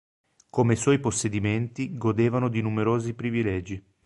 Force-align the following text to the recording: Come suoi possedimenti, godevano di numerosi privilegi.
Come 0.49 0.75
suoi 0.75 0.97
possedimenti, 0.97 1.93
godevano 1.95 2.49
di 2.49 2.59
numerosi 2.59 3.13
privilegi. 3.13 3.85